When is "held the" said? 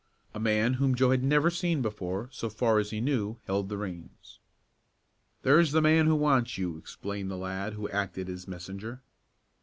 3.45-3.77